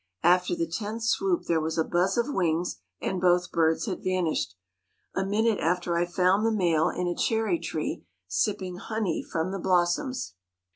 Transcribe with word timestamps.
After 0.23 0.55
the 0.55 0.65
tenth 0.65 1.03
swoop 1.03 1.43
there 1.43 1.59
was 1.61 1.77
a 1.77 1.83
buzz 1.83 2.17
of 2.17 2.33
wings 2.33 2.77
and 3.01 3.21
both 3.21 3.51
birds 3.51 3.85
had 3.85 4.03
vanished. 4.03 4.55
A 5.15 5.23
minute 5.23 5.59
after 5.59 5.95
I 5.95 6.07
found 6.07 6.43
the 6.43 6.51
male 6.51 6.89
in 6.89 7.05
a 7.07 7.13
cherry 7.15 7.59
tree 7.59 8.07
sipping 8.27 8.77
honey 8.77 9.21
from 9.21 9.51
the 9.51 9.59
blossoms. 9.59 10.33